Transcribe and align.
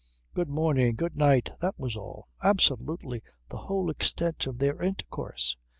Good 0.33 0.49
morning 0.49 0.95
good 0.95 1.15
night 1.15 1.51
that 1.59 1.77
was 1.77 1.95
all 1.95 2.27
absolutely 2.41 3.21
the 3.49 3.57
whole 3.57 3.91
extent 3.91 4.47
of 4.47 4.57
their 4.57 4.81
intercourse. 4.81 5.55